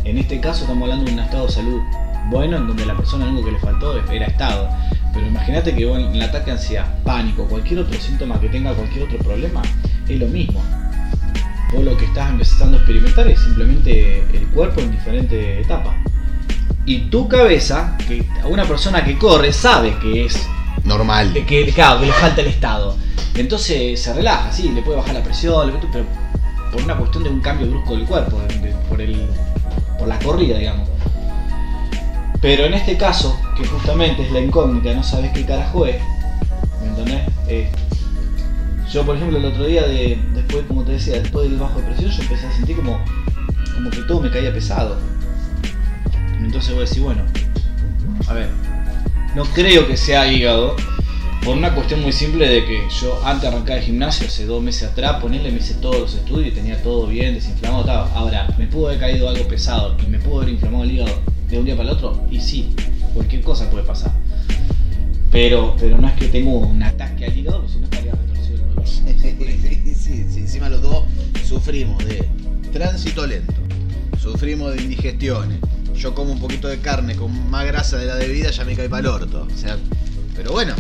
[0.05, 1.81] En este caso estamos hablando de un estado de salud
[2.29, 4.69] bueno, en donde la persona lo único que le faltó era estado.
[5.13, 9.05] Pero imagínate que en el ataque de ansiedad, pánico, cualquier otro síntoma que tenga cualquier
[9.05, 9.63] otro problema,
[10.09, 10.63] es lo mismo.
[11.73, 15.95] Vos lo que estás empezando a experimentar es simplemente el cuerpo en diferentes etapas.
[16.85, 20.47] Y tu cabeza, que a una persona que corre sabe que es
[20.85, 21.33] Normal.
[21.47, 22.97] que, claro, que le falta el estado.
[23.35, 26.05] Entonces se relaja, sí, le puede bajar la presión, pero
[26.77, 28.39] por una cuestión de un cambio brusco del cuerpo,
[28.91, 29.17] por, el,
[29.99, 30.87] por la corrida, digamos.
[32.43, 35.97] Pero en este caso, que justamente es la incógnita, no sabes qué carajo es,
[36.83, 37.23] ¿me entendés?
[37.49, 37.71] Eh,
[38.93, 41.87] yo, por ejemplo, el otro día, de, después, como te decía, después del bajo de
[41.87, 43.01] presión, yo empecé a sentir como,
[43.75, 44.99] como que todo me caía pesado.
[46.39, 47.23] Entonces voy a decir, bueno,
[48.29, 48.51] a ver,
[49.35, 50.77] no creo que sea hígado,
[51.47, 54.61] por una cuestión muy simple de que yo antes de arrancar el gimnasio, hace dos
[54.61, 58.13] meses atrás, ponerle me hice todos los estudios y tenía todo bien, desinflamado, estaba.
[58.15, 61.59] Ahora, ¿me pudo haber caído algo pesado y me pudo haber inflamado el hígado de
[61.61, 62.27] un día para el otro?
[62.33, 62.75] Y sí,
[63.15, 64.11] cualquier cosa puede pasar.
[65.31, 68.57] Pero, pero no es que tengo un ataque al hígado, porque si no estaría retorcido
[68.57, 68.85] el dolor.
[68.87, 71.05] Sí, sí, sí, encima los dos
[71.45, 72.29] sufrimos de
[72.73, 73.55] tránsito lento,
[74.21, 75.61] sufrimos de indigestiones.
[75.95, 78.89] Yo como un poquito de carne con más grasa de la debida, ya me cae
[78.89, 79.47] para el orto.
[79.49, 79.77] O sea,
[80.35, 80.75] pero bueno,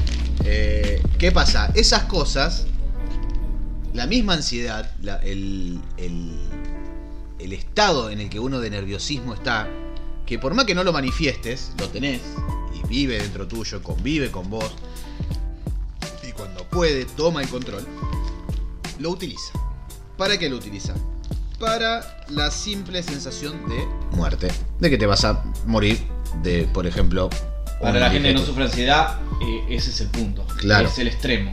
[0.44, 1.70] eh, ¿qué pasa?
[1.75, 2.66] Esas cosas,
[3.92, 4.90] la misma ansiedad,
[5.25, 6.38] el, el-
[7.38, 9.68] el estado en el que uno de nerviosismo está,
[10.25, 12.20] que por más que no lo manifiestes, lo tenés
[12.75, 14.75] y vive dentro tuyo, convive con vos,
[16.27, 17.87] y cuando puede, toma el control
[18.99, 19.53] lo utiliza.
[20.16, 20.94] ¿Para qué lo utiliza?
[21.61, 24.49] Para la simple sensación de muerte.
[24.81, 26.01] De que te vas a morir
[26.42, 27.29] de, por ejemplo,
[27.81, 30.47] Para la gente que no sufre ansiedad, eh, ese es el punto.
[30.59, 30.89] Claro.
[30.89, 31.53] Es el extremo.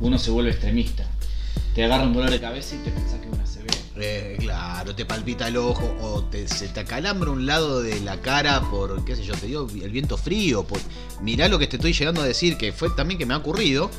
[0.00, 1.04] Uno se vuelve extremista.
[1.74, 3.66] Te agarra un dolor de cabeza y te pensás que es una CB.
[3.98, 8.20] Eh, claro, te palpita el ojo o te, se te acalambra un lado de la
[8.20, 10.64] cara por, qué sé yo, te digo, el viento frío.
[10.64, 10.78] Por,
[11.20, 13.90] mirá lo que te estoy llegando a decir, que fue también que me ha ocurrido.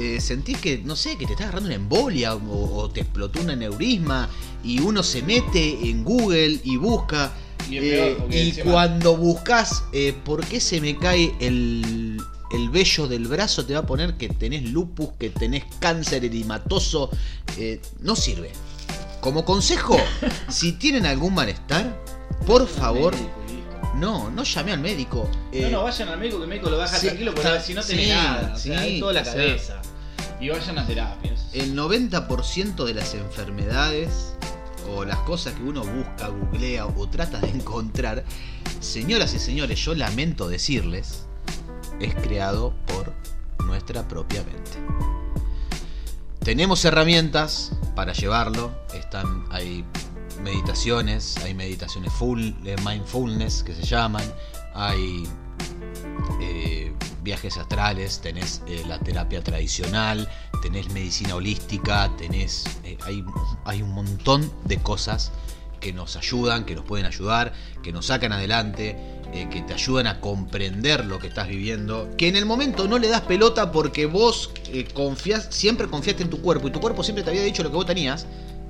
[0.00, 3.40] Eh, sentís que, no sé, que te está agarrando una embolia o, o te explotó
[3.40, 4.28] un aneurisma
[4.64, 7.32] y uno se mete en Google y busca.
[7.70, 12.20] Y es peor, eh, y encima- cuando buscas eh, por qué se me cae el,
[12.52, 17.10] el vello del brazo te va a poner que tenés lupus, que tenés cáncer erimatoso.
[17.56, 18.50] Eh, no sirve.
[19.20, 19.96] Como consejo,
[20.48, 21.96] si tienen algún malestar,
[22.46, 23.14] por favor,
[23.94, 25.30] no, no llame al médico.
[25.52, 27.82] No, no, vayan al médico que el médico lo baja sí, tranquilo porque si no
[27.82, 28.52] tenés sí, nada.
[28.54, 29.82] O sí, toda la sea, cabeza.
[30.40, 31.46] Y vayan a terapias.
[31.52, 34.34] El 90% de las enfermedades
[34.90, 38.24] o las cosas que uno busca, googlea o trata de encontrar,
[38.80, 41.26] señoras y señores, yo lamento decirles,
[42.00, 43.12] es creado por
[43.66, 44.72] nuestra propia mente.
[46.40, 49.84] Tenemos herramientas para llevarlo, están hay
[50.42, 54.24] meditaciones, hay meditaciones full, de mindfulness que se llaman,
[54.74, 55.28] hay
[56.40, 56.92] eh,
[57.22, 60.28] viajes astrales, tenés eh, la terapia tradicional,
[60.62, 63.24] tenés medicina holística, tenés eh, hay,
[63.64, 65.32] hay un montón de cosas
[65.80, 68.96] que nos ayudan, que nos pueden ayudar, que nos sacan adelante,
[69.34, 72.98] eh, que te ayudan a comprender lo que estás viviendo, que en el momento no
[72.98, 77.02] le das pelota porque vos eh, confías, siempre confiaste en tu cuerpo y tu cuerpo
[77.02, 78.26] siempre te había dicho lo que vos tenías,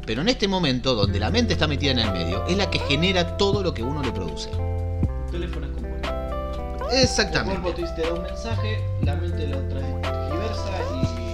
[0.07, 2.78] pero en este momento donde la mente está metida en el medio, es la que
[2.81, 4.50] genera todo lo que uno le produce.
[4.50, 6.09] El teléfono es compuesto.
[6.09, 7.83] El cuerpo Exactamente.
[7.94, 11.32] te, da un mensaje, la mente lo transversa y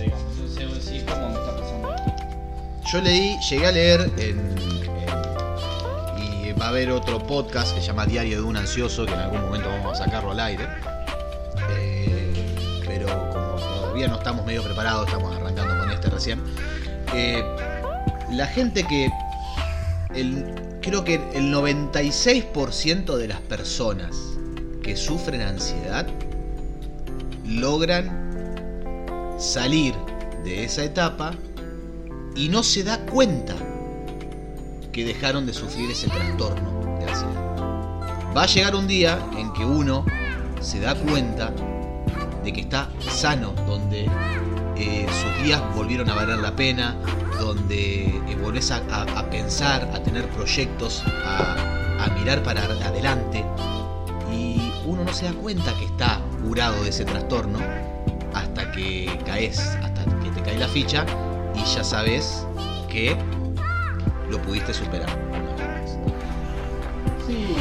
[0.00, 0.24] digamos.
[0.32, 1.96] Entonces vos decís, ¿cómo me está pasando?
[2.92, 4.56] Yo leí, llegué a leer en,
[6.60, 9.42] va a haber otro podcast que se llama Diario de un ansioso que en algún
[9.42, 10.66] momento vamos a sacarlo al aire.
[11.70, 12.32] Eh,
[12.86, 16.42] pero como todavía no estamos medio preparados, estamos arrancando con este recién.
[17.14, 17.44] eh,
[18.32, 19.10] la gente que
[20.82, 24.16] creo que el 96% de las personas
[24.82, 26.06] que sufren ansiedad
[27.44, 28.25] logran
[29.46, 29.94] salir
[30.44, 31.32] de esa etapa
[32.34, 33.54] y no se da cuenta
[34.92, 38.36] que dejaron de sufrir ese trastorno de ansiedad.
[38.36, 40.04] Va a llegar un día en que uno
[40.60, 41.52] se da cuenta
[42.44, 44.10] de que está sano, donde
[44.76, 46.96] eh, sus días volvieron a valer la pena,
[47.38, 48.82] donde eh, volvés a,
[49.30, 53.44] pensar, a tener proyectos, a, a mirar para adelante
[54.32, 57.58] y uno no se da cuenta que está curado de ese trastorno
[58.36, 61.04] hasta que caes, hasta que te cae la ficha
[61.54, 62.46] y ya sabes
[62.88, 63.16] que
[64.30, 65.08] lo pudiste superar.
[67.26, 67.56] Sí,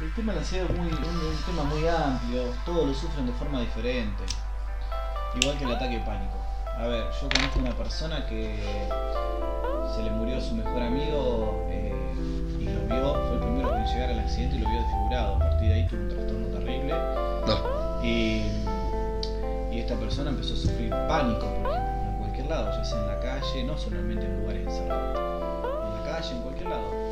[0.00, 3.26] el tema de la ansiedad es muy, un, un tema muy amplio, todos lo sufren
[3.26, 4.24] de forma diferente.
[5.40, 6.34] Igual que el ataque de pánico.
[6.78, 8.88] A ver, yo conozco una persona que
[9.94, 11.94] se le murió su mejor amigo eh,
[12.58, 15.36] y lo vio, fue el primero en llegar al accidente y lo vio desfigurado.
[15.36, 16.94] A partir de ahí tuvo un trastorno terrible
[18.02, 18.42] y,
[19.76, 23.06] y esta persona empezó a sufrir pánico, por ejemplo, en cualquier lado, ya sea en
[23.08, 25.18] la calle, no solamente en lugares encerrados,
[25.84, 27.06] en la calle, en cualquier lado.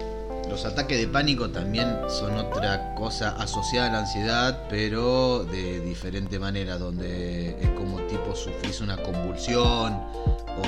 [0.48, 6.38] Los ataques de pánico también son otra cosa asociada a la ansiedad, pero de diferente
[6.38, 10.00] manera, donde es como tipo sufrís una convulsión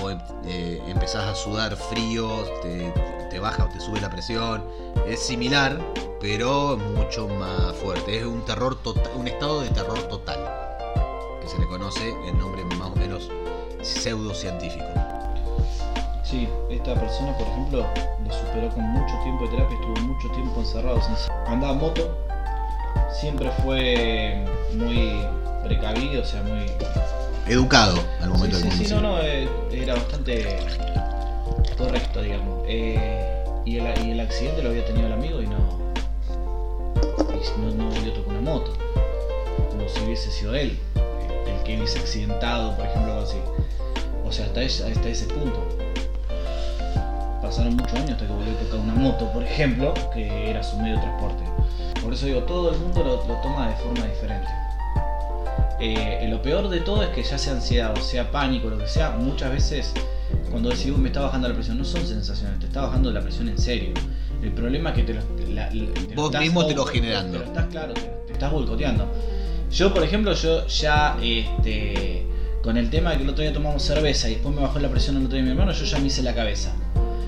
[0.02, 0.10] o
[0.46, 2.28] eh, empezás a sudar frío,
[2.62, 2.92] te,
[3.30, 4.64] te baja o te sube la presión.
[5.06, 5.78] Es similar,
[6.20, 8.18] pero mucho más fuerte.
[8.18, 10.65] Es un terror total, un estado de terror total,
[11.46, 13.30] que se le conoce el nombre más o menos
[13.80, 14.84] pseudocientífico.
[16.24, 17.86] Sí, esta persona, por ejemplo,
[18.24, 21.00] lo superó con mucho tiempo de terapia, estuvo mucho tiempo encerrado.
[21.46, 22.18] Andaba en moto,
[23.12, 25.24] siempre fue muy
[25.62, 26.66] precavido, o sea, muy...
[27.46, 30.58] Educado al momento sí, del sí, sí, no, no, eh, era bastante
[31.78, 32.64] correcto, digamos.
[32.66, 35.58] Eh, y, el, y el accidente lo había tenido el amigo y no,
[37.56, 38.72] y no, no volvió a tocar una moto,
[39.70, 40.76] como si hubiese sido él,
[41.66, 43.38] que hubiese accidentado, por ejemplo, algo así.
[44.24, 45.66] O sea, hasta, ese- hasta ese punto.
[47.42, 50.76] Pasaron muchos años hasta que volvió a tocar una moto, por ejemplo, que era su
[50.78, 51.44] medio de transporte.
[52.02, 54.48] Por eso digo, todo el mundo lo, lo toma de forma diferente.
[55.78, 58.88] Eh, lo peor de todo es que ya sea ansiedad o sea pánico, lo que
[58.88, 59.92] sea, muchas veces
[60.50, 63.20] cuando decís "Uy, me está bajando la presión, no son sensaciones, te está bajando la
[63.20, 63.90] presión en serio.
[64.42, 67.32] El problema es que te lo, la- la- te lo Vos mismo te lo generando.
[67.32, 69.06] Te lo estás, claro, te, te estás boicoteando.
[69.70, 72.26] Yo, por ejemplo, yo ya este,
[72.62, 74.88] con el tema de que el otro día tomamos cerveza y después me bajó la
[74.88, 76.72] presión el otro día mi hermano, yo ya me hice la cabeza.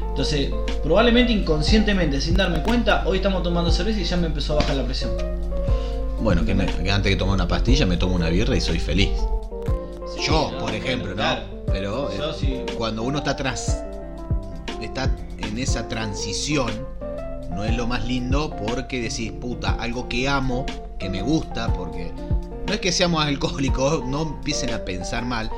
[0.09, 0.51] Entonces,
[0.83, 4.77] probablemente inconscientemente, sin darme cuenta, hoy estamos tomando cerveza y ya me empezó a bajar
[4.77, 5.11] la presión.
[6.21, 8.81] Bueno, que, me- que antes que tomar una pastilla me tomo una birra y soy
[8.81, 9.11] feliz.
[10.17, 11.23] Sí, Yo, por ejemplo, ¿no?
[11.69, 12.57] Pero Yo eh, sí.
[12.77, 13.85] cuando uno está atrás,
[14.83, 16.71] está en esa transición,
[17.51, 20.67] no es lo más lindo porque decís, puta, algo que amo,
[20.99, 22.13] que me gusta, porque
[22.67, 25.51] no es que seamos alcohólicos, no empiecen a pensar mal,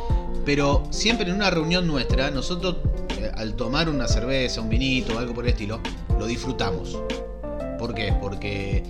[0.45, 2.77] pero siempre en una reunión nuestra, nosotros
[3.19, 5.81] eh, al tomar una cerveza, un vinito, algo por el estilo,
[6.19, 6.99] lo disfrutamos.
[7.79, 8.15] ¿Por qué?
[8.21, 8.85] Porque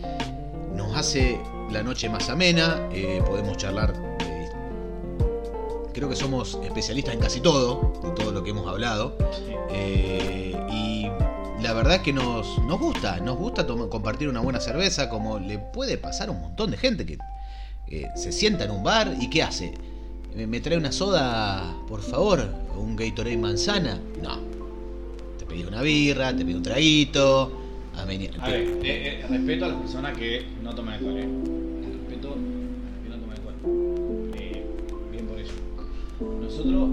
[0.75, 3.95] nos hace la noche más amena, eh, podemos charlar.
[4.21, 4.49] eh,
[5.93, 9.17] creo que somos especialistas en casi todo, de todo lo que hemos hablado.
[9.71, 10.50] Eh,
[11.63, 15.59] la verdad es que nos, nos gusta, nos gusta compartir una buena cerveza, como le
[15.59, 17.19] puede pasar a un montón de gente que
[17.89, 19.75] eh, se sienta en un bar y ¿qué hace?
[20.35, 22.49] ¿Me, trae una soda, por favor?
[22.77, 23.99] ¿O un Gatorade manzana?
[24.23, 24.39] No.
[25.39, 27.53] Te pedí una birra, te pedí un traguito.
[27.97, 31.29] ameni- A ver, eh, eh, respeto a las personas que no toman alcohol, ¿eh?
[32.09, 34.31] Respeto a las que no toman alcohol.
[35.11, 35.53] Bien por eso.
[36.41, 36.91] Nosotros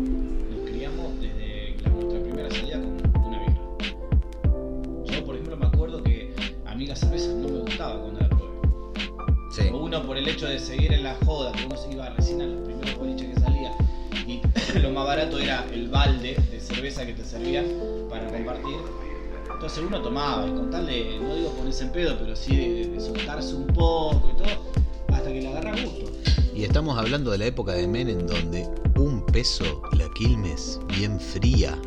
[6.87, 8.45] a mí la cerveza no me gustaba cuando la probé.
[9.51, 9.63] Sí.
[9.73, 12.45] Uno por el hecho de seguir en la joda, que uno se iba recién a
[12.45, 13.71] los primeros boliches que salía
[14.27, 14.41] y
[14.79, 17.65] lo más barato era el balde de cerveza que te servían
[18.09, 18.75] para compartir.
[19.51, 22.87] Entonces uno tomaba y con tal de, no digo ponerse en pedo, pero sí de,
[22.89, 24.71] de soltarse un poco y todo,
[25.09, 26.11] hasta que le agarra gusto.
[26.53, 31.19] Y estamos hablando de la época de Men en donde un peso la Quilmes bien
[31.19, 31.77] fría.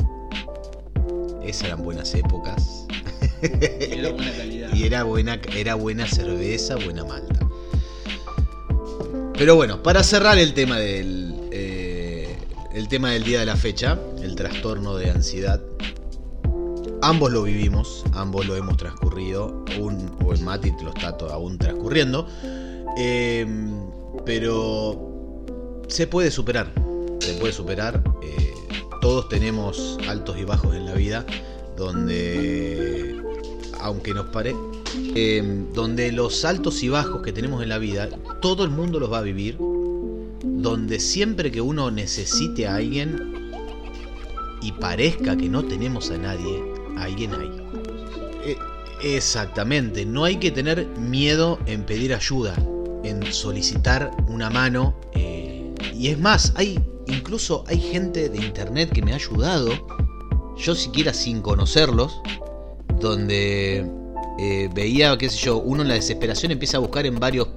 [1.42, 2.86] Esas eran buenas épocas.
[3.42, 4.59] Era buena calidad.
[4.72, 7.40] Y era buena, era buena cerveza, buena malta.
[9.34, 11.34] Pero bueno, para cerrar el tema del.
[11.50, 12.36] eh,
[12.72, 15.60] el tema del día de la fecha, el trastorno de ansiedad.
[17.02, 19.64] Ambos lo vivimos, ambos lo hemos transcurrido.
[19.78, 22.28] Un, o el Mati lo está aún transcurriendo.
[22.98, 23.46] Eh,
[24.24, 25.44] pero
[25.88, 26.72] se puede superar.
[27.20, 28.02] Se puede superar.
[28.22, 28.54] eh,
[29.00, 31.24] todos tenemos altos y bajos en la vida.
[31.76, 33.19] Donde
[33.82, 34.54] aunque nos pare,
[35.14, 38.08] eh, donde los altos y bajos que tenemos en la vida,
[38.40, 43.50] todo el mundo los va a vivir, donde siempre que uno necesite a alguien
[44.62, 46.62] y parezca que no tenemos a nadie,
[46.96, 47.50] alguien hay.
[48.44, 48.56] Eh,
[49.02, 52.54] exactamente, no hay que tener miedo en pedir ayuda,
[53.04, 54.94] en solicitar una mano.
[55.14, 59.70] eh, y es más, hay incluso hay gente de internet que me ha ayudado,
[60.56, 62.20] yo siquiera sin conocerlos,
[63.00, 63.86] donde
[64.38, 67.48] eh, veía, qué sé yo, uno en la desesperación empieza a buscar en varios,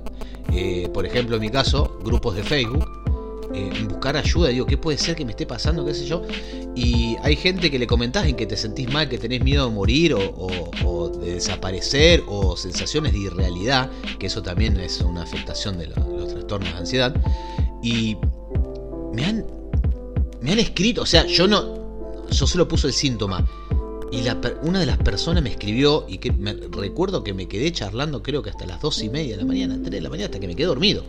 [0.51, 2.85] eh, por ejemplo en mi caso, grupos de Facebook,
[3.53, 6.23] eh, buscar ayuda, digo, ¿qué puede ser que me esté pasando, qué sé yo?
[6.75, 9.75] Y hay gente que le comentás en que te sentís mal, que tenés miedo de
[9.75, 15.87] morir o, de desaparecer o sensaciones de irrealidad, que eso también es una afectación de
[15.87, 17.15] lo- los trastornos de ansiedad.
[17.83, 18.17] Y
[19.13, 19.45] me han,
[20.41, 23.45] me han escrito, o sea, yo no, yo solo puse el síntoma.
[24.13, 27.71] Y la una de las personas me escribió y que me, recuerdo que me quedé
[27.71, 30.25] charlando creo que hasta las dos y media de la mañana, 3 de la mañana,
[30.25, 31.03] hasta que me quedé dormido.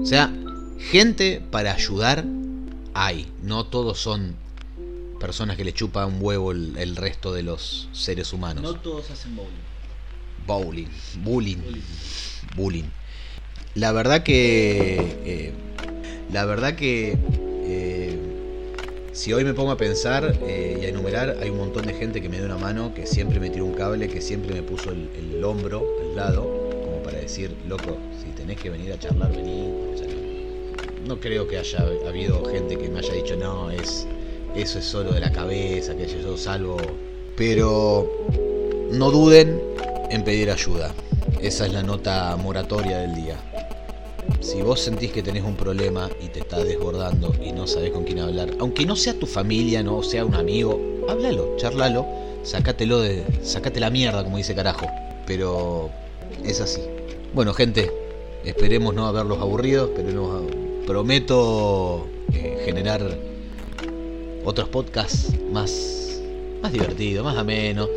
[0.00, 0.32] O sea,
[0.78, 2.24] gente para ayudar
[2.94, 3.32] hay.
[3.42, 4.36] No todos son
[5.18, 8.62] personas que le chupa un huevo el, el resto de los seres humanos.
[8.62, 9.60] No todos hacen bowling.
[10.46, 10.88] Bowling,
[11.24, 11.82] bullying,
[12.54, 12.90] bullying.
[13.74, 15.20] La verdad que.
[15.24, 15.52] eh,
[16.32, 17.18] la verdad que.
[19.12, 22.20] Si hoy me pongo a pensar eh, y a enumerar, hay un montón de gente
[22.20, 24.90] que me dio una mano, que siempre me tiró un cable, que siempre me puso
[24.90, 26.42] el, hombro al lado,
[26.84, 29.72] como para decir, loco, si tenés que venir a charlar, vení.
[31.06, 34.06] No creo que haya habido gente que me haya dicho, no, es
[34.54, 36.76] eso es solo de la cabeza, que yo salvo.
[37.36, 38.10] Pero
[38.90, 39.60] no duden
[40.10, 40.92] en pedir ayuda.
[41.40, 43.36] Esa es la nota moratoria del día.
[44.40, 48.04] Si vos sentís que tenés un problema y te está desbordando y no sabés con
[48.04, 52.06] quién hablar, aunque no sea tu familia, no sea un amigo, háblalo, charlalo,
[52.42, 53.22] sacátelo de.
[53.42, 54.86] sacate la mierda, como dice carajo.
[55.26, 55.90] Pero
[56.42, 56.80] es así.
[57.34, 57.92] Bueno, gente,
[58.44, 60.40] esperemos no haberlos aburridos, pero no,
[60.86, 63.18] prometo eh, generar
[64.44, 66.18] otros podcasts más,
[66.62, 67.90] más divertidos, más amenos.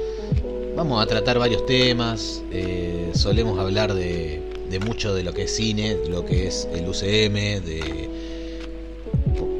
[0.75, 2.43] Vamos a tratar varios temas.
[2.51, 4.42] eh, solemos hablar de,
[4.73, 8.09] de mucho de lo que es cine, de lo que es el UCM, de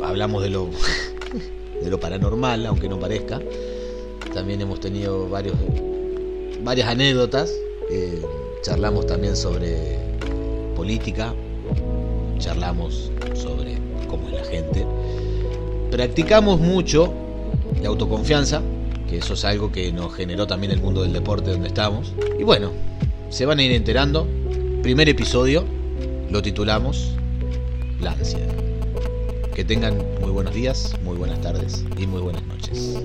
[0.04, 0.70] hablamos de lo
[1.84, 3.40] de lo paranormal, aunque no parezca.
[4.34, 5.56] También hemos tenido varios
[6.64, 7.54] varias anécdotas.
[7.92, 8.24] eh,
[8.64, 10.00] charlamos también sobre
[10.76, 11.36] política.
[12.40, 14.84] Charlamos sobre cómo es la gente.
[15.92, 17.14] Practicamos mucho
[17.84, 18.64] la autoconfianza,
[19.08, 22.14] que eso es algo que nos generó también el mundo del deporte donde estamos.
[22.40, 22.72] Y bueno,
[23.30, 24.28] se van a ir enterando.
[24.84, 25.66] Primer episodio
[26.30, 27.12] lo titulamos
[28.02, 28.54] La ansiedad.
[29.56, 33.00] Que tengan muy buenos días, muy buenas tardes y muy buenas noches.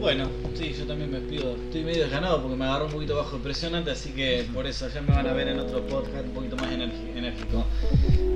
[0.00, 1.54] Bueno, sí, yo también me despido.
[1.66, 4.66] Estoy medio desganado porque me agarró un poquito bajo de presión antes, así que por
[4.66, 7.64] eso ya me van a ver en otro podcast un poquito más enérgico.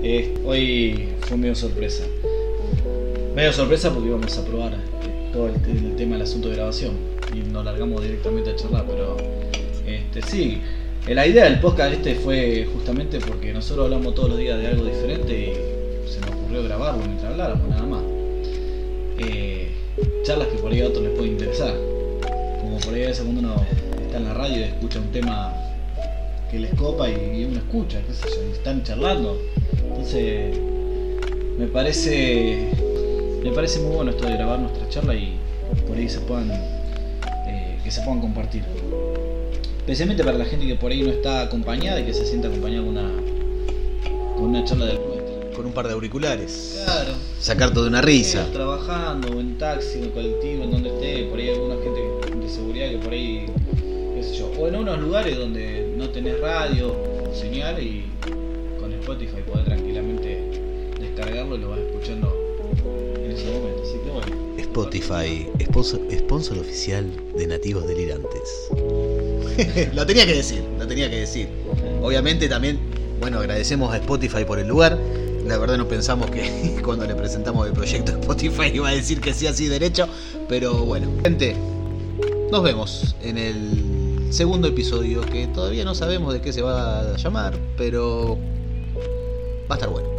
[0.02, 2.04] Eh, hoy fue medio sorpresa.
[3.34, 6.56] Medio sorpresa porque íbamos a probar eh, todo el, te- el tema del asunto de
[6.56, 6.92] grabación
[7.34, 9.16] y nos largamos directamente a charlar, pero
[9.86, 10.60] este, sí,
[11.08, 14.86] La idea del podcast este fue justamente porque nosotros hablamos todos los días de algo
[14.86, 18.02] diferente y se nos ocurrió grabarlo mientras habláramos, nada más.
[19.18, 19.68] Eh,
[20.22, 21.74] charlas que por ahí a otros les puede interesar.
[22.58, 23.54] Como por ahí a veces cuando uno
[24.02, 25.52] está en la radio y escucha un tema
[26.50, 29.38] que les copa y, uno escucha, qué sé yo, están charlando.
[29.86, 30.58] Entonces,
[31.58, 32.70] me parece
[33.44, 35.36] me parece muy bueno esto de grabar nuestra charla y
[35.86, 38.62] por ahí se puedan eh, que se puedan compartir.
[39.84, 42.86] Especialmente para la gente que por ahí no está acompañada y que se sienta acompañada
[42.86, 43.12] con una
[44.34, 44.98] con una charla del.
[45.54, 46.80] Con un par de auriculares.
[46.86, 47.12] Claro.
[47.38, 48.46] Sacar toda una risa.
[48.46, 51.76] Sí, trabajando, o en taxi, o en colectivo, en donde esté, por ahí hay alguna
[51.76, 52.00] gente
[52.34, 53.44] de seguridad que por ahí,
[54.14, 58.06] qué sé yo, o en unos lugares donde no tenés radio o señal y
[58.80, 60.48] con Spotify podés tranquilamente
[60.98, 62.34] descargarlo y lo vas escuchando
[63.22, 63.82] en ese momento.
[63.82, 64.44] Así que bueno.
[64.56, 67.06] Spotify, sponsor, sponsor oficial
[67.36, 68.70] de Nativos Delirantes.
[69.94, 71.48] lo tenía que decir, lo tenía que decir.
[72.02, 72.78] Obviamente también,
[73.20, 74.98] bueno, agradecemos a Spotify por el lugar.
[75.46, 79.20] La verdad no pensamos que cuando le presentamos el proyecto a Spotify iba a decir
[79.20, 80.08] que sí así derecho,
[80.48, 81.08] pero bueno.
[81.22, 81.56] Gente,
[82.50, 87.16] nos vemos en el segundo episodio que todavía no sabemos de qué se va a
[87.16, 88.36] llamar, pero
[89.70, 90.13] va a estar bueno.